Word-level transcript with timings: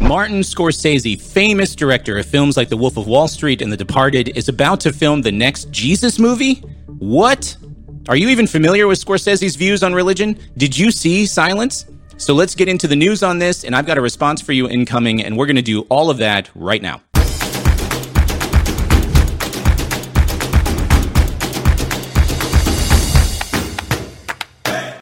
Martin 0.00 0.40
Scorsese, 0.40 1.20
famous 1.20 1.74
director 1.74 2.18
of 2.18 2.26
films 2.26 2.56
like 2.56 2.68
The 2.68 2.76
Wolf 2.76 2.96
of 2.96 3.06
Wall 3.06 3.28
Street 3.28 3.62
and 3.62 3.72
The 3.72 3.76
Departed, 3.76 4.36
is 4.36 4.48
about 4.48 4.80
to 4.80 4.92
film 4.92 5.22
the 5.22 5.32
next 5.32 5.70
Jesus 5.70 6.18
movie? 6.18 6.56
What? 6.98 7.56
Are 8.08 8.16
you 8.16 8.28
even 8.28 8.46
familiar 8.46 8.86
with 8.86 9.02
Scorsese's 9.02 9.56
views 9.56 9.82
on 9.82 9.94
religion? 9.94 10.38
Did 10.56 10.76
you 10.76 10.90
see 10.90 11.26
Silence? 11.26 11.86
So 12.16 12.34
let's 12.34 12.54
get 12.54 12.68
into 12.68 12.86
the 12.86 12.96
news 12.96 13.22
on 13.22 13.38
this, 13.38 13.64
and 13.64 13.74
I've 13.74 13.86
got 13.86 13.96
a 13.96 14.02
response 14.02 14.40
for 14.40 14.52
you 14.52 14.68
incoming, 14.68 15.22
and 15.22 15.36
we're 15.36 15.46
going 15.46 15.56
to 15.56 15.62
do 15.62 15.82
all 15.82 16.10
of 16.10 16.18
that 16.18 16.50
right 16.54 16.82
now. 16.82 17.00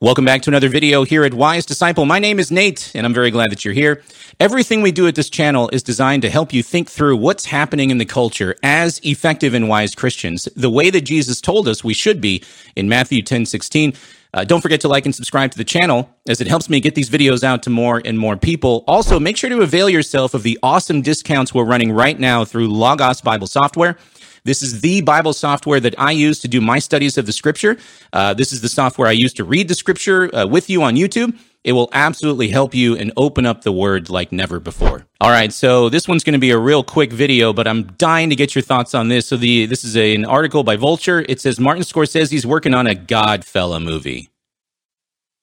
Welcome 0.03 0.25
back 0.25 0.43
to 0.43 0.50
another 0.50 0.69
video 0.69 1.05
here 1.05 1.23
at 1.23 1.32
Wise 1.32 1.64
Disciple. 1.64 2.07
My 2.07 2.18
name 2.18 2.41
is 2.41 2.50
Nate, 2.50 2.91
and 2.96 3.07
I'm 3.07 3.14
very 3.14 3.30
glad 3.30 3.53
that 3.53 3.64
you're 3.64 3.73
here. 3.73 4.03
Everything 4.41 4.82
we 4.82 4.91
do 4.91 5.07
at 5.07 5.14
this 5.14 5.30
channel 5.30 5.71
is 5.73 5.80
designed 5.80 6.23
to 6.23 6.29
help 6.29 6.53
you 6.53 6.61
think 6.61 6.90
through 6.90 7.18
what's 7.18 7.45
happening 7.46 7.90
in 7.90 7.99
the 7.99 8.04
culture 8.04 8.57
as 8.64 8.99
effective 9.04 9.54
and 9.54 9.68
wise 9.68 9.95
Christians, 9.95 10.49
the 10.57 10.71
way 10.71 10.90
that 10.90 11.03
Jesus 11.03 11.40
told 11.40 11.68
us 11.68 11.85
we 11.85 11.95
should 11.95 12.21
be 12.21 12.43
in 12.75 12.89
Matthew 12.89 13.23
10 13.23 13.46
16. 13.46 13.93
Uh, 14.35 14.43
don't 14.43 14.61
forget 14.61 14.81
to 14.81 14.89
like 14.89 15.04
and 15.07 15.14
subscribe 15.14 15.53
to 15.53 15.59
the 15.59 15.62
channel 15.62 16.11
as 16.26 16.40
it 16.40 16.48
helps 16.48 16.68
me 16.68 16.81
get 16.81 16.96
these 16.96 17.09
videos 17.09 17.45
out 17.45 17.62
to 17.62 17.71
more 17.71 18.03
and 18.04 18.18
more 18.18 18.37
people. 18.37 18.82
Also, 18.89 19.21
make 19.21 19.37
sure 19.37 19.50
to 19.50 19.61
avail 19.61 19.89
yourself 19.89 20.34
of 20.34 20.43
the 20.43 20.59
awesome 20.64 21.03
discounts 21.03 21.54
we're 21.54 21.62
running 21.62 21.93
right 21.93 22.18
now 22.18 22.45
through 22.45 22.67
Logos 22.67 23.21
Bible 23.21 23.46
software. 23.46 23.96
This 24.45 24.63
is 24.63 24.81
the 24.81 25.03
Bible 25.03 25.32
software 25.32 25.79
that 25.79 25.95
I 25.99 26.11
use 26.11 26.41
to 26.41 26.49
do 26.49 26.61
my 26.61 26.81
studies 26.81 27.17
of 27.17 27.27
the 27.27 27.32
scripture. 27.32 27.77
Uh, 28.13 28.35
this 28.35 28.53
is 28.53 28.61
the 28.61 28.68
software 28.68 29.07
I 29.07 29.13
use 29.13 29.32
to 29.35 29.45
read 29.45 29.68
the 29.68 29.75
scripture 29.75 30.35
uh, 30.35 30.46
with 30.46 30.68
you 30.68 30.82
on 30.82 30.96
YouTube. 30.96 31.39
It 31.63 31.73
will 31.73 31.89
absolutely 31.93 32.48
help 32.48 32.75
you 32.75 32.97
and 32.97 33.12
open 33.17 33.47
up 33.47 33.62
the 33.62 33.70
word 33.70 34.11
like 34.11 34.33
never 34.33 34.59
before. 34.59 35.06
All 35.20 35.31
right, 35.31 35.53
so 35.53 35.89
this 35.89 36.09
one's 36.09 36.25
going 36.25 36.33
to 36.33 36.41
be 36.41 36.51
a 36.51 36.59
real 36.59 36.83
quick 36.83 37.12
video, 37.12 37.53
but 37.53 37.69
I'm 37.69 37.84
dying 37.98 38.31
to 38.31 38.37
get 38.37 38.56
your 38.56 38.62
thoughts 38.62 38.95
on 38.95 39.07
this. 39.07 39.29
So 39.29 39.37
the 39.37 39.67
this 39.67 39.84
is 39.84 39.97
a, 39.97 40.15
an 40.17 40.25
article 40.25 40.65
by 40.65 40.75
Vulture. 40.75 41.25
It 41.29 41.41
says 41.41 41.61
Martin 41.61 41.84
Scorsese's 41.84 42.45
working 42.45 42.75
on 42.75 42.89
a 42.89 42.97
Godfella 42.97 43.81
movie. 43.81 44.31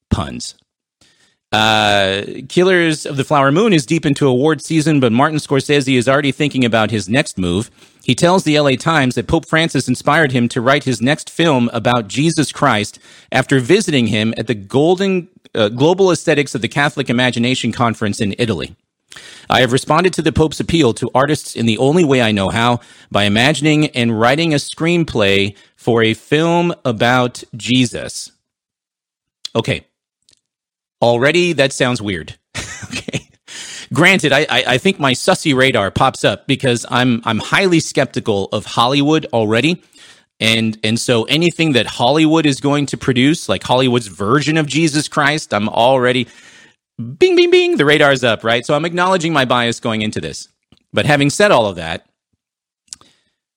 Puns. 0.10 0.56
Uh, 1.52 2.22
Killers 2.48 3.08
of 3.08 3.18
the 3.18 3.24
Flower 3.24 3.52
Moon 3.52 3.74
is 3.74 3.86
deep 3.86 4.06
into 4.06 4.28
award 4.28 4.62
season, 4.62 5.00
but 5.00 5.12
Martin 5.12 5.40
Scorsese 5.40 5.98
is 5.98 6.08
already 6.08 6.32
thinking 6.32 6.64
about 6.64 6.92
his 6.92 7.10
next 7.10 7.38
move. 7.38 7.72
He 8.04 8.14
tells 8.14 8.44
the 8.44 8.60
LA 8.60 8.72
Times 8.72 9.16
that 9.16 9.28
Pope 9.28 9.48
Francis 9.48 9.88
inspired 9.88 10.32
him 10.32 10.48
to 10.50 10.62
write 10.62 10.84
his 10.84 11.02
next 11.02 11.30
film 11.30 11.70
about 11.74 12.08
Jesus 12.08 12.52
Christ 12.52 13.00
after 13.32 13.60
visiting 13.60 14.08
him 14.08 14.34
at 14.38 14.48
the 14.48 14.56
Golden 14.56 15.28
uh, 15.56 15.70
Global 15.70 16.12
Aesthetics 16.12 16.54
of 16.54 16.62
the 16.62 16.68
Catholic 16.68 17.10
Imagination 17.10 17.72
Conference 17.72 18.22
in 18.22 18.36
Italy. 18.38 18.76
I 19.50 19.62
have 19.62 19.72
responded 19.72 20.14
to 20.14 20.22
the 20.22 20.32
Pope's 20.32 20.60
appeal 20.60 20.94
to 20.94 21.10
artists 21.16 21.56
in 21.56 21.66
the 21.66 21.80
only 21.80 22.04
way 22.04 22.22
I 22.22 22.32
know 22.32 22.50
how 22.50 22.82
by 23.10 23.24
imagining 23.24 23.88
and 23.88 24.20
writing 24.20 24.54
a 24.54 24.58
screenplay 24.58 25.56
for 25.76 26.04
a 26.04 26.14
film 26.14 26.74
about 26.86 27.44
Jesus. 27.56 28.32
Okay. 29.56 29.89
Already 31.02 31.54
that 31.54 31.74
sounds 31.74 32.02
weird. 32.02 32.38
okay. 32.86 33.30
Granted, 33.94 34.32
I, 34.32 34.42
I, 34.42 34.64
I 34.68 34.78
think 34.78 35.00
my 35.00 35.14
sussy 35.14 35.56
radar 35.56 35.90
pops 35.92 36.24
up 36.24 36.46
because 36.46 36.86
I'm 36.90 37.22
I'm 37.26 37.40
highly 37.40 37.80
skeptical 37.80 38.46
of 38.52 38.66
Hollywood 38.66 39.26
already. 39.34 39.82
And 40.40 40.78
and 40.84 41.00
so 41.00 41.24
anything 41.24 41.74
that 41.74 41.86
Hollywood 41.86 42.46
is 42.46 42.62
going 42.62 42.86
to 42.88 42.98
produce, 42.98 43.50
like 43.50 43.64
Hollywood's 43.64 44.08
version 44.08 44.58
of 44.58 44.68
Jesus 44.68 45.08
Christ, 45.08 45.54
I'm 45.54 45.68
already 45.68 46.28
bing 46.98 47.36
bing 47.36 47.50
bing, 47.50 47.78
the 47.78 47.86
radar's 47.86 48.24
up, 48.24 48.44
right? 48.44 48.66
So 48.66 48.74
I'm 48.74 48.86
acknowledging 48.86 49.34
my 49.34 49.46
bias 49.46 49.80
going 49.80 50.02
into 50.02 50.22
this. 50.22 50.48
But 50.94 51.06
having 51.06 51.30
said 51.30 51.52
all 51.52 51.66
of 51.66 51.76
that, 51.78 52.06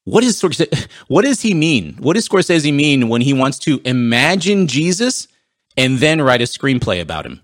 what 0.04 0.24
is 0.24 0.42
what 1.08 1.24
does 1.24 1.40
he 1.40 1.54
mean? 1.54 1.96
What 1.98 2.14
does 2.14 2.28
Scorsese 2.28 2.72
mean 2.72 3.08
when 3.08 3.20
he 3.20 3.32
wants 3.32 3.58
to 3.60 3.80
imagine 3.84 4.66
Jesus 4.66 5.28
and 5.76 5.98
then 5.98 6.20
write 6.20 6.42
a 6.42 6.44
screenplay 6.44 7.00
about 7.00 7.26
him? 7.26 7.40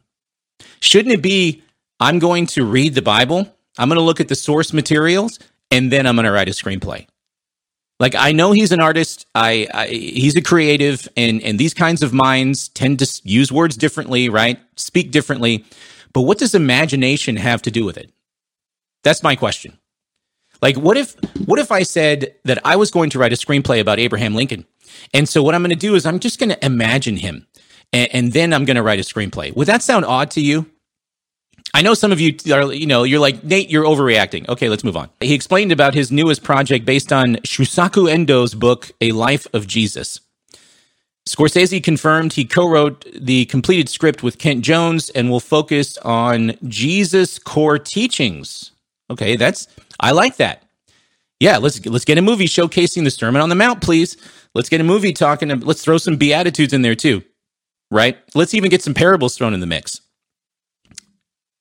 Shouldn't 0.81 1.15
it 1.15 1.23
be 1.23 1.63
I'm 2.01 2.19
going 2.19 2.47
to 2.49 2.65
read 2.65 2.95
the 2.95 3.03
Bible, 3.03 3.53
I'm 3.79 3.89
going 3.89 3.99
to 3.99 4.05
look 4.05 4.21
at 4.21 4.29
the 4.29 4.35
source 4.35 4.73
materials, 4.73 5.39
and 5.71 5.91
then 5.91 6.07
I'm 6.07 6.17
going 6.17 6.27
to 6.27 6.33
write 6.33 6.49
a 6.49 6.53
screenplay. 6.53 7.07
Like 8.01 8.15
I 8.15 8.31
know 8.31 8.53
he's 8.53 8.71
an 8.71 8.81
artist, 8.81 9.27
I, 9.35 9.67
I 9.75 9.87
he's 9.89 10.37
a 10.37 10.43
creative, 10.43 11.09
and 11.17 11.43
and 11.43 11.59
these 11.59 11.75
kinds 11.75 12.03
of 12.03 12.13
minds 12.13 12.69
tend 12.69 13.01
to 13.01 13.21
use 13.25 13.51
words 13.51 13.77
differently, 13.77 14.29
right? 14.29 14.61
Speak 14.77 15.11
differently. 15.11 15.65
But 16.13 16.23
what 16.23 16.39
does 16.39 16.55
imagination 16.55 17.37
have 17.37 17.61
to 17.63 17.73
do 17.73 17.85
with 17.85 17.97
it? 17.97 18.13
That's 19.03 19.23
my 19.23 19.35
question. 19.35 19.79
Like, 20.63 20.77
what 20.77 20.97
if 20.97 21.17
what 21.47 21.59
if 21.59 21.73
I 21.73 21.83
said 21.83 22.37
that 22.45 22.65
I 22.65 22.77
was 22.77 22.93
going 22.93 23.11
to 23.11 23.19
write 23.19 23.33
a 23.33 23.37
screenplay 23.37 23.81
about 23.81 23.99
Abraham 23.99 24.37
Lincoln, 24.37 24.65
and 25.13 25.29
so 25.29 25.43
what 25.43 25.57
I'm 25.57 25.63
going 25.63 25.71
to 25.71 25.77
do 25.77 25.97
is 25.97 26.07
I'm 26.07 26.21
just 26.21 26.39
going 26.39 26.51
to 26.51 26.65
imagine 26.65 27.17
him, 27.17 27.48
and, 27.93 28.09
and 28.15 28.33
then 28.33 28.53
I'm 28.53 28.65
going 28.65 28.77
to 28.77 28.83
write 28.83 28.99
a 28.99 29.03
screenplay. 29.03 29.55
Would 29.55 29.69
that 29.69 29.83
sound 29.83 30.05
odd 30.05 30.31
to 30.33 30.41
you? 30.41 30.67
I 31.75 31.83
know 31.83 31.95
some 31.95 32.13
of 32.13 32.21
you 32.21 32.35
are, 32.53 32.73
you 32.73 32.87
know, 32.87 33.03
you're 33.03 33.21
like, 33.21 33.45
Nate, 33.45 33.69
you're 33.69 33.85
overreacting. 33.85 34.49
Okay, 34.49 34.69
let's 34.69 34.85
move 34.85 34.97
on. 34.97 35.11
He 35.21 35.35
explained 35.35 35.71
about 35.71 35.95
his 35.95 36.11
newest 36.11 36.43
project 36.43 36.85
based 36.85 37.13
on 37.13 37.37
Shusaku 37.37 38.11
Endo's 38.11 38.55
book, 38.55 38.91
A 39.01 39.13
Life 39.13 39.47
of 39.53 39.67
Jesus. 39.67 40.21
Scorsese 41.29 41.83
confirmed 41.83 42.33
he 42.33 42.47
co 42.47 42.67
wrote 42.67 43.05
the 43.15 43.45
completed 43.47 43.91
script 43.91 44.23
with 44.23 44.39
Kent 44.39 44.65
Jones 44.65 45.11
and 45.11 45.31
will 45.31 45.41
focus 45.41 45.99
on 45.99 46.55
Jesus' 46.67 47.39
core 47.39 47.79
teachings. 47.79 48.71
Okay, 49.11 49.37
that's, 49.37 49.69
I 50.01 50.13
like 50.13 50.37
that. 50.37 50.63
Yeah, 51.41 51.59
let's 51.59 51.85
let's 51.87 52.05
get 52.05 52.19
a 52.19 52.23
movie 52.23 52.47
showcasing 52.47 53.05
the 53.05 53.11
Sermon 53.11 53.41
on 53.41 53.49
the 53.49 53.55
Mount, 53.55 53.81
please. 53.81 54.17
Let's 54.55 54.69
get 54.69 54.81
a 54.81 54.85
movie 54.85 55.13
talking. 55.13 55.49
Let's 55.61 55.85
throw 55.85 55.99
some 55.99 56.17
beatitudes 56.17 56.73
in 56.73 56.83
there 56.83 56.97
too, 56.97 57.23
right? 57.91 58.19
Let's 58.35 58.55
even 58.55 58.71
get 58.71 58.83
some 58.83 58.95
parables 58.95 59.37
thrown 59.37 59.55
in 59.55 59.61
the 59.61 59.67
mix. 59.67 60.01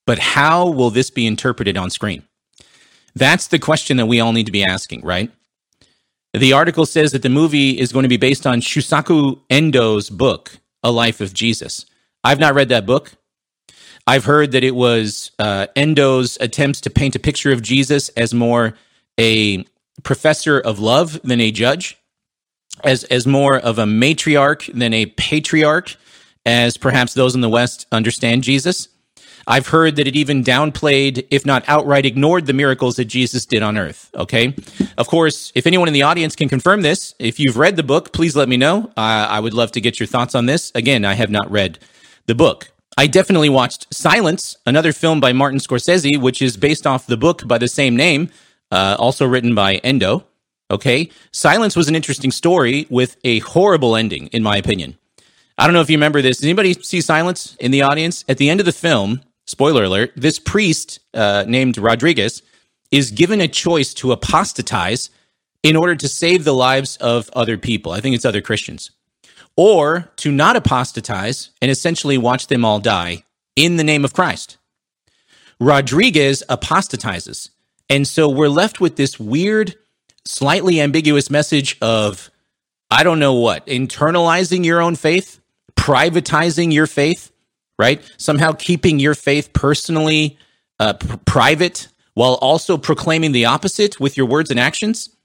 But 0.05 0.19
how 0.19 0.67
will 0.69 0.89
this 0.89 1.09
be 1.09 1.27
interpreted 1.27 1.77
on 1.77 1.89
screen? 1.89 2.23
That's 3.15 3.47
the 3.47 3.59
question 3.59 3.97
that 3.97 4.05
we 4.05 4.19
all 4.19 4.31
need 4.31 4.45
to 4.45 4.51
be 4.51 4.63
asking, 4.63 5.01
right? 5.01 5.31
The 6.33 6.53
article 6.53 6.85
says 6.85 7.11
that 7.13 7.23
the 7.23 7.29
movie 7.29 7.79
is 7.79 7.91
going 7.91 8.03
to 8.03 8.09
be 8.09 8.17
based 8.17 8.45
on 8.45 8.61
Shusaku 8.61 9.41
Endo's 9.49 10.09
book, 10.09 10.59
A 10.83 10.91
Life 10.91 11.19
of 11.19 11.33
Jesus. 11.33 11.85
I've 12.23 12.39
not 12.39 12.53
read 12.53 12.69
that 12.69 12.85
book. 12.85 13.13
I've 14.05 14.25
heard 14.25 14.51
that 14.51 14.63
it 14.63 14.75
was 14.75 15.31
uh, 15.39 15.67
Endo's 15.75 16.37
attempts 16.39 16.79
to 16.81 16.89
paint 16.89 17.15
a 17.15 17.19
picture 17.19 17.51
of 17.51 17.61
Jesus 17.61 18.09
as 18.09 18.33
more 18.33 18.75
a 19.19 19.65
professor 20.03 20.59
of 20.59 20.79
love 20.79 21.19
than 21.23 21.41
a 21.41 21.51
judge, 21.51 21.97
as 22.83 23.03
as 23.05 23.25
more 23.25 23.57
of 23.57 23.79
a 23.79 23.85
matriarch 23.85 24.71
than 24.73 24.93
a 24.93 25.07
patriarch, 25.07 25.95
as 26.47 26.77
perhaps 26.77 27.13
those 27.13 27.35
in 27.35 27.41
the 27.41 27.49
West 27.49 27.85
understand 27.91 28.41
Jesus. 28.41 28.87
I've 29.45 29.67
heard 29.67 29.97
that 29.97 30.07
it 30.07 30.15
even 30.15 30.43
downplayed, 30.43 31.27
if 31.29 31.45
not 31.45 31.63
outright 31.67 32.05
ignored, 32.05 32.47
the 32.47 32.53
miracles 32.53 32.95
that 32.95 33.05
Jesus 33.05 33.45
did 33.45 33.61
on 33.61 33.77
earth. 33.77 34.09
Okay. 34.15 34.55
Of 34.97 35.07
course, 35.07 35.51
if 35.55 35.67
anyone 35.67 35.87
in 35.87 35.93
the 35.93 36.03
audience 36.03 36.35
can 36.35 36.49
confirm 36.49 36.81
this, 36.81 37.13
if 37.19 37.39
you've 37.39 37.57
read 37.57 37.75
the 37.75 37.83
book, 37.83 38.13
please 38.13 38.35
let 38.35 38.49
me 38.49 38.57
know. 38.57 38.91
I 38.97 39.39
would 39.39 39.53
love 39.53 39.71
to 39.73 39.81
get 39.81 39.99
your 39.99 40.07
thoughts 40.07 40.35
on 40.35 40.47
this. 40.47 40.71
Again, 40.73 41.05
I 41.05 41.13
have 41.13 41.29
not 41.29 41.51
read 41.51 41.79
the 42.25 42.35
book. 42.35 42.71
I 42.97 43.07
definitely 43.07 43.49
watched 43.49 43.93
Silence, 43.93 44.57
another 44.65 44.91
film 44.91 45.19
by 45.19 45.31
Martin 45.31 45.59
Scorsese, 45.59 46.19
which 46.19 46.41
is 46.41 46.57
based 46.57 46.87
off 46.87 47.07
the 47.07 47.17
book 47.17 47.47
by 47.47 47.57
the 47.57 47.67
same 47.67 47.95
name, 47.95 48.29
uh, 48.71 48.95
also 48.97 49.25
written 49.25 49.53
by 49.53 49.75
Endo. 49.75 50.25
Okay. 50.71 51.09
Silence 51.31 51.75
was 51.75 51.87
an 51.87 51.95
interesting 51.95 52.31
story 52.31 52.87
with 52.89 53.17
a 53.23 53.39
horrible 53.39 53.95
ending, 53.95 54.27
in 54.27 54.43
my 54.43 54.57
opinion. 54.57 54.97
I 55.57 55.65
don't 55.65 55.73
know 55.73 55.81
if 55.81 55.89
you 55.89 55.97
remember 55.97 56.21
this. 56.21 56.37
Does 56.37 56.45
anybody 56.45 56.73
see 56.73 57.01
Silence 57.01 57.55
in 57.59 57.71
the 57.71 57.81
audience? 57.81 58.23
At 58.29 58.37
the 58.37 58.49
end 58.49 58.59
of 58.59 58.65
the 58.65 58.71
film, 58.71 59.21
spoiler 59.45 59.85
alert, 59.85 60.11
this 60.15 60.37
priest 60.37 60.99
uh, 61.13 61.45
named 61.47 61.77
Rodriguez 61.77 62.43
is 62.91 63.11
given 63.11 63.41
a 63.41 63.47
choice 63.47 63.93
to 63.95 64.11
apostatize 64.11 65.09
in 65.63 65.75
order 65.75 65.95
to 65.95 66.07
save 66.07 66.43
the 66.43 66.53
lives 66.53 66.97
of 66.97 67.29
other 67.33 67.57
people. 67.57 67.91
I 67.91 68.01
think 68.01 68.15
it's 68.15 68.25
other 68.25 68.41
Christians. 68.41 68.91
Or 69.55 70.11
to 70.17 70.31
not 70.31 70.55
apostatize 70.55 71.49
and 71.61 71.71
essentially 71.71 72.17
watch 72.17 72.47
them 72.47 72.63
all 72.63 72.79
die 72.79 73.23
in 73.55 73.77
the 73.77 73.83
name 73.83 74.05
of 74.05 74.13
Christ. 74.13 74.57
Rodriguez 75.59 76.43
apostatizes. 76.47 77.49
And 77.89 78.07
so 78.07 78.29
we're 78.29 78.49
left 78.49 78.79
with 78.79 78.95
this 78.95 79.19
weird, 79.19 79.75
slightly 80.25 80.79
ambiguous 80.79 81.31
message 81.31 81.77
of, 81.81 82.29
I 82.91 83.03
don't 83.03 83.19
know 83.19 83.33
what, 83.33 83.65
internalizing 83.65 84.63
your 84.63 84.81
own 84.81 84.95
faith, 84.95 85.39
privatizing 85.87 86.73
your 86.73 86.85
faith, 86.85 87.31
right? 87.79 88.01
Somehow 88.17 88.51
keeping 88.51 88.99
your 88.99 89.15
faith 89.15 89.53
personally 89.53 90.37
uh, 90.81 90.93
p- 90.93 91.07
private 91.25 91.87
while 92.13 92.33
also 92.33 92.77
proclaiming 92.77 93.31
the 93.31 93.45
opposite 93.45 93.97
with 93.97 94.17
your 94.17 94.25
words 94.25 94.51
and 94.51 94.59
actions. 94.59 95.15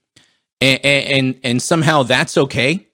And, 0.61 0.85
and, 0.85 1.41
and 1.43 1.61
somehow 1.61 2.05
that's 2.05 2.39
okay. 2.39 2.87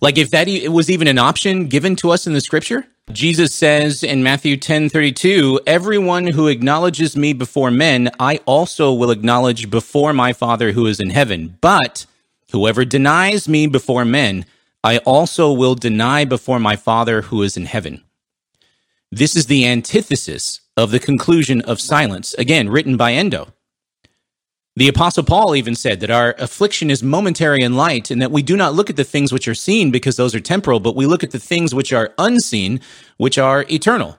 Like 0.00 0.16
if 0.16 0.30
that 0.30 0.46
e- 0.46 0.68
was 0.68 0.88
even 0.88 1.08
an 1.08 1.18
option 1.18 1.66
given 1.66 1.96
to 1.96 2.10
us 2.10 2.28
in 2.28 2.34
the 2.34 2.40
scripture, 2.40 2.86
Jesus 3.10 3.52
says 3.52 4.04
in 4.04 4.22
Matthew 4.22 4.56
10:32, 4.56 5.58
"Everyone 5.66 6.28
who 6.28 6.46
acknowledges 6.46 7.16
me 7.16 7.32
before 7.32 7.72
men, 7.72 8.10
I 8.20 8.36
also 8.46 8.92
will 8.92 9.10
acknowledge 9.10 9.68
before 9.68 10.12
my 10.12 10.32
Father 10.32 10.70
who 10.70 10.86
is 10.86 11.00
in 11.00 11.10
heaven. 11.10 11.56
But 11.60 12.06
whoever 12.52 12.84
denies 12.84 13.48
me 13.48 13.66
before 13.66 14.04
men, 14.04 14.44
I 14.82 14.98
also 14.98 15.52
will 15.52 15.74
deny 15.74 16.24
before 16.24 16.58
my 16.58 16.76
Father 16.76 17.22
who 17.22 17.42
is 17.42 17.56
in 17.56 17.66
heaven." 17.66 18.02
This 19.12 19.34
is 19.34 19.46
the 19.46 19.66
antithesis 19.66 20.60
of 20.76 20.90
the 20.90 21.00
conclusion 21.00 21.60
of 21.62 21.80
silence, 21.80 22.34
again 22.38 22.68
written 22.68 22.96
by 22.96 23.12
Endo. 23.12 23.52
The 24.76 24.88
Apostle 24.88 25.24
Paul 25.24 25.56
even 25.56 25.74
said 25.74 26.00
that 26.00 26.12
our 26.12 26.34
affliction 26.38 26.90
is 26.90 27.02
momentary 27.02 27.60
and 27.60 27.76
light, 27.76 28.10
and 28.10 28.22
that 28.22 28.30
we 28.30 28.40
do 28.40 28.56
not 28.56 28.74
look 28.74 28.88
at 28.88 28.96
the 28.96 29.04
things 29.04 29.32
which 29.32 29.48
are 29.48 29.54
seen 29.54 29.90
because 29.90 30.16
those 30.16 30.34
are 30.34 30.40
temporal, 30.40 30.80
but 30.80 30.96
we 30.96 31.06
look 31.06 31.24
at 31.24 31.32
the 31.32 31.40
things 31.40 31.74
which 31.74 31.92
are 31.92 32.14
unseen, 32.18 32.80
which 33.16 33.36
are 33.36 33.66
eternal. 33.68 34.18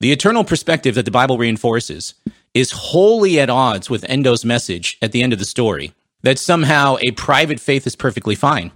The 0.00 0.10
eternal 0.10 0.42
perspective 0.42 0.94
that 0.96 1.04
the 1.04 1.10
Bible 1.12 1.38
reinforces 1.38 2.14
is 2.54 2.72
wholly 2.72 3.38
at 3.38 3.50
odds 3.50 3.88
with 3.88 4.04
Endo's 4.08 4.44
message 4.44 4.98
at 5.00 5.12
the 5.12 5.22
end 5.22 5.32
of 5.32 5.38
the 5.38 5.44
story 5.44 5.92
that 6.22 6.38
somehow 6.38 6.96
a 7.00 7.12
private 7.12 7.60
faith 7.60 7.86
is 7.86 7.94
perfectly 7.94 8.34
fine, 8.34 8.72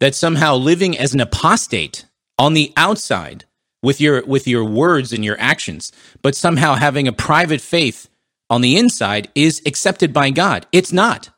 that 0.00 0.14
somehow 0.14 0.56
living 0.56 0.96
as 0.96 1.14
an 1.14 1.20
apostate 1.20 2.06
on 2.38 2.54
the 2.54 2.72
outside 2.76 3.44
with 3.82 4.00
your 4.00 4.24
with 4.26 4.46
your 4.46 4.64
words 4.64 5.12
and 5.12 5.24
your 5.24 5.38
actions, 5.38 5.92
but 6.22 6.34
somehow 6.34 6.74
having 6.74 7.06
a 7.08 7.12
private 7.12 7.60
faith 7.60 8.08
on 8.50 8.60
the 8.60 8.76
inside 8.76 9.30
is 9.34 9.62
accepted 9.66 10.12
by 10.12 10.30
God. 10.30 10.66
It's 10.72 10.92
not. 10.92 11.30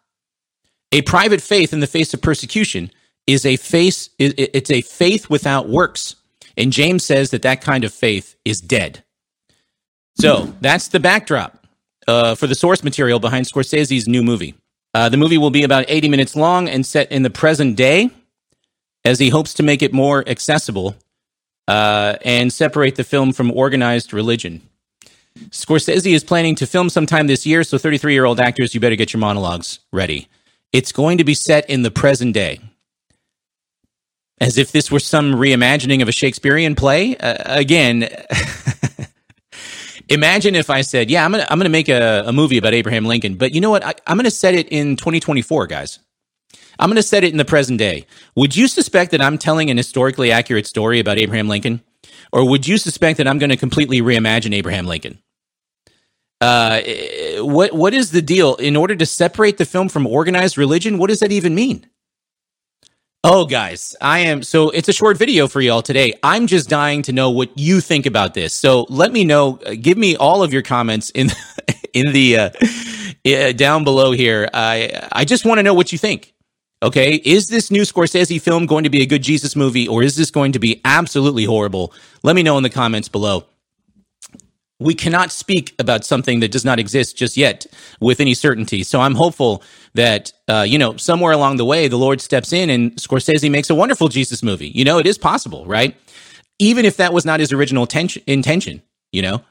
A 0.92 1.02
private 1.02 1.42
faith 1.42 1.72
in 1.72 1.80
the 1.80 1.86
face 1.86 2.14
of 2.14 2.22
persecution 2.22 2.90
is 3.26 3.44
a 3.44 3.56
face 3.56 4.10
it's 4.18 4.70
a 4.70 4.80
faith 4.80 5.28
without 5.28 5.68
works. 5.68 6.16
And 6.56 6.72
James 6.72 7.04
says 7.04 7.30
that 7.30 7.42
that 7.42 7.60
kind 7.60 7.84
of 7.84 7.92
faith 7.92 8.34
is 8.44 8.60
dead. 8.60 9.04
So, 10.20 10.52
that's 10.60 10.88
the 10.88 10.98
backdrop 10.98 11.64
uh, 12.08 12.34
for 12.34 12.48
the 12.48 12.56
source 12.56 12.82
material 12.82 13.20
behind 13.20 13.46
Scorsese's 13.46 14.08
new 14.08 14.24
movie. 14.24 14.54
Uh, 14.94 15.08
the 15.08 15.16
movie 15.16 15.38
will 15.38 15.50
be 15.50 15.62
about 15.62 15.84
80 15.86 16.08
minutes 16.08 16.34
long 16.34 16.68
and 16.68 16.84
set 16.84 17.12
in 17.12 17.22
the 17.22 17.30
present 17.30 17.76
day 17.76 18.10
as 19.08 19.18
he 19.18 19.30
hopes 19.30 19.54
to 19.54 19.62
make 19.62 19.82
it 19.82 19.92
more 19.92 20.22
accessible 20.28 20.94
uh, 21.66 22.16
and 22.24 22.52
separate 22.52 22.96
the 22.96 23.04
film 23.04 23.32
from 23.32 23.50
organized 23.50 24.12
religion. 24.12 24.60
Scorsese 25.50 26.12
is 26.12 26.22
planning 26.22 26.54
to 26.56 26.66
film 26.66 26.90
sometime 26.90 27.26
this 27.26 27.46
year, 27.46 27.64
so 27.64 27.78
33 27.78 28.12
year 28.12 28.26
old 28.26 28.38
actors, 28.38 28.74
you 28.74 28.80
better 28.80 28.96
get 28.96 29.12
your 29.12 29.20
monologues 29.20 29.80
ready. 29.92 30.28
It's 30.72 30.92
going 30.92 31.18
to 31.18 31.24
be 31.24 31.34
set 31.34 31.68
in 31.70 31.82
the 31.82 31.90
present 31.90 32.34
day. 32.34 32.60
As 34.40 34.58
if 34.58 34.72
this 34.72 34.90
were 34.90 35.00
some 35.00 35.32
reimagining 35.32 36.02
of 36.02 36.08
a 36.08 36.12
Shakespearean 36.12 36.74
play. 36.74 37.16
Uh, 37.16 37.36
again, 37.46 38.08
imagine 40.08 40.54
if 40.54 40.70
I 40.70 40.82
said, 40.82 41.10
Yeah, 41.10 41.24
I'm 41.24 41.32
going 41.32 41.44
to 41.44 41.50
I'm 41.50 41.58
gonna 41.58 41.70
make 41.70 41.88
a, 41.88 42.24
a, 42.26 42.32
movie 42.32 42.58
about 42.58 42.74
Abraham 42.74 43.06
Lincoln, 43.06 43.36
but 43.36 43.54
you 43.54 43.60
know 43.60 43.70
what? 43.70 43.84
I, 43.84 43.94
I'm 44.06 44.16
going 44.16 44.24
to 44.24 44.30
set 44.30 44.54
it 44.54 44.68
in 44.68 44.96
2024, 44.96 45.66
guys. 45.66 45.98
I'm 46.78 46.88
going 46.88 46.96
to 46.96 47.02
set 47.02 47.24
it 47.24 47.32
in 47.32 47.38
the 47.38 47.44
present 47.44 47.78
day. 47.78 48.06
Would 48.36 48.56
you 48.56 48.68
suspect 48.68 49.10
that 49.10 49.20
I'm 49.20 49.38
telling 49.38 49.70
an 49.70 49.76
historically 49.76 50.30
accurate 50.30 50.66
story 50.66 51.00
about 51.00 51.18
Abraham 51.18 51.48
Lincoln? 51.48 51.82
Or 52.32 52.48
would 52.48 52.66
you 52.66 52.78
suspect 52.78 53.18
that 53.18 53.26
I'm 53.26 53.38
going 53.38 53.50
to 53.50 53.56
completely 53.56 54.00
reimagine 54.00 54.54
Abraham 54.54 54.86
Lincoln? 54.86 55.18
Uh, 56.40 56.80
what 57.38 57.72
what 57.72 57.94
is 57.94 58.12
the 58.12 58.22
deal? 58.22 58.54
In 58.56 58.76
order 58.76 58.94
to 58.94 59.06
separate 59.06 59.58
the 59.58 59.64
film 59.64 59.88
from 59.88 60.06
organized 60.06 60.56
religion, 60.56 60.98
what 60.98 61.08
does 61.08 61.20
that 61.20 61.32
even 61.32 61.54
mean? 61.54 61.86
Oh, 63.24 63.44
guys, 63.46 63.96
I 64.00 64.20
am 64.20 64.44
so 64.44 64.70
it's 64.70 64.88
a 64.88 64.92
short 64.92 65.18
video 65.18 65.48
for 65.48 65.60
y'all 65.60 65.82
today. 65.82 66.14
I'm 66.22 66.46
just 66.46 66.68
dying 66.68 67.02
to 67.02 67.12
know 67.12 67.30
what 67.30 67.50
you 67.58 67.80
think 67.80 68.06
about 68.06 68.34
this. 68.34 68.54
So 68.54 68.86
let 68.88 69.12
me 69.12 69.24
know. 69.24 69.58
Uh, 69.66 69.74
give 69.80 69.98
me 69.98 70.14
all 70.16 70.44
of 70.44 70.52
your 70.52 70.62
comments 70.62 71.10
in 71.10 71.30
in 71.92 72.12
the 72.12 72.36
uh, 72.38 72.50
uh, 73.26 73.52
down 73.52 73.82
below 73.82 74.12
here. 74.12 74.48
I 74.54 75.08
I 75.10 75.24
just 75.24 75.44
want 75.44 75.58
to 75.58 75.64
know 75.64 75.74
what 75.74 75.90
you 75.90 75.98
think. 75.98 76.34
Okay, 76.80 77.14
is 77.24 77.48
this 77.48 77.70
new 77.70 77.82
Scorsese 77.82 78.40
film 78.40 78.66
going 78.66 78.84
to 78.84 78.90
be 78.90 79.02
a 79.02 79.06
good 79.06 79.22
Jesus 79.22 79.56
movie, 79.56 79.88
or 79.88 80.02
is 80.02 80.16
this 80.16 80.30
going 80.30 80.52
to 80.52 80.60
be 80.60 80.80
absolutely 80.84 81.44
horrible? 81.44 81.92
Let 82.22 82.36
me 82.36 82.42
know 82.42 82.56
in 82.56 82.62
the 82.62 82.70
comments 82.70 83.08
below 83.08 83.46
we 84.80 84.94
cannot 84.94 85.32
speak 85.32 85.74
about 85.78 86.04
something 86.04 86.40
that 86.40 86.52
does 86.52 86.64
not 86.64 86.78
exist 86.78 87.16
just 87.16 87.36
yet 87.36 87.66
with 88.00 88.20
any 88.20 88.34
certainty. 88.34 88.84
So 88.84 89.00
I'm 89.00 89.14
hopeful 89.14 89.62
that, 89.94 90.32
uh, 90.46 90.64
you 90.68 90.78
know, 90.78 90.96
somewhere 90.96 91.32
along 91.32 91.56
the 91.56 91.64
way, 91.64 91.88
the 91.88 91.96
Lord 91.96 92.20
steps 92.20 92.52
in 92.52 92.70
and 92.70 92.92
Scorsese 92.92 93.50
makes 93.50 93.70
a 93.70 93.74
wonderful 93.74 94.08
Jesus 94.08 94.42
movie. 94.42 94.68
You 94.68 94.84
know, 94.84 94.98
it 94.98 95.06
is 95.06 95.18
possible, 95.18 95.66
right? 95.66 95.96
Even 96.60 96.84
if 96.84 96.96
that 96.98 97.12
was 97.12 97.24
not 97.24 97.40
his 97.40 97.52
original 97.52 97.86
ten- 97.86 98.08
intention, 98.26 98.82
you 99.10 99.22
know? 99.22 99.42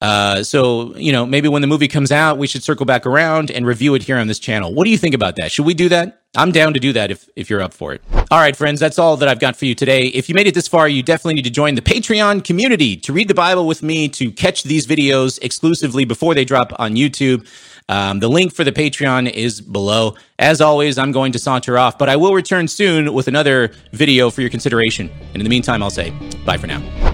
Uh, 0.00 0.42
so, 0.42 0.94
you 0.96 1.12
know, 1.12 1.24
maybe 1.24 1.48
when 1.48 1.62
the 1.62 1.68
movie 1.68 1.88
comes 1.88 2.10
out, 2.10 2.36
we 2.36 2.48
should 2.48 2.62
circle 2.62 2.84
back 2.84 3.06
around 3.06 3.50
and 3.50 3.66
review 3.66 3.94
it 3.94 4.02
here 4.02 4.18
on 4.18 4.26
this 4.26 4.40
channel. 4.40 4.74
What 4.74 4.84
do 4.84 4.90
you 4.90 4.98
think 4.98 5.14
about 5.14 5.36
that? 5.36 5.52
Should 5.52 5.66
we 5.66 5.74
do 5.74 5.88
that? 5.90 6.23
I'm 6.36 6.50
down 6.50 6.74
to 6.74 6.80
do 6.80 6.92
that 6.92 7.10
if, 7.10 7.28
if 7.36 7.48
you're 7.48 7.60
up 7.60 7.72
for 7.72 7.92
it. 7.92 8.02
All 8.30 8.38
right, 8.38 8.56
friends, 8.56 8.80
that's 8.80 8.98
all 8.98 9.16
that 9.18 9.28
I've 9.28 9.38
got 9.38 9.56
for 9.56 9.66
you 9.66 9.74
today. 9.74 10.06
If 10.06 10.28
you 10.28 10.34
made 10.34 10.46
it 10.46 10.54
this 10.54 10.66
far, 10.66 10.88
you 10.88 11.02
definitely 11.02 11.34
need 11.34 11.44
to 11.44 11.50
join 11.50 11.74
the 11.74 11.82
Patreon 11.82 12.44
community 12.44 12.96
to 12.98 13.12
read 13.12 13.28
the 13.28 13.34
Bible 13.34 13.66
with 13.66 13.82
me, 13.82 14.08
to 14.08 14.30
catch 14.32 14.64
these 14.64 14.86
videos 14.86 15.38
exclusively 15.42 16.04
before 16.04 16.34
they 16.34 16.44
drop 16.44 16.72
on 16.78 16.94
YouTube. 16.94 17.46
Um, 17.88 18.18
the 18.18 18.28
link 18.28 18.52
for 18.52 18.64
the 18.64 18.72
Patreon 18.72 19.30
is 19.30 19.60
below. 19.60 20.16
As 20.38 20.60
always, 20.60 20.98
I'm 20.98 21.12
going 21.12 21.32
to 21.32 21.38
saunter 21.38 21.78
off, 21.78 21.98
but 21.98 22.08
I 22.08 22.16
will 22.16 22.34
return 22.34 22.66
soon 22.66 23.12
with 23.12 23.28
another 23.28 23.72
video 23.92 24.30
for 24.30 24.40
your 24.40 24.50
consideration. 24.50 25.10
And 25.32 25.36
in 25.36 25.44
the 25.44 25.50
meantime, 25.50 25.82
I'll 25.82 25.90
say 25.90 26.10
bye 26.44 26.56
for 26.56 26.66
now. 26.66 27.13